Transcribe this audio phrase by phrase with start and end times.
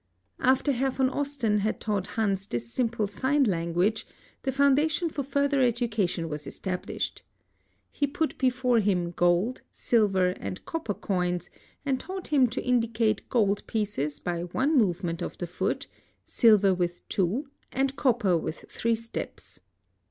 [0.39, 4.07] After Herr von Osten had taught Hans this simple sign language,
[4.41, 6.27] the foundation for further education.
[6.27, 7.21] was established.
[7.91, 11.51] He put before him gold, silver, and copper coins,
[11.85, 15.85] and taught him to indicate gold pieces by one movement of the foot,
[16.25, 19.59] silver Trith two, and copper with three steps.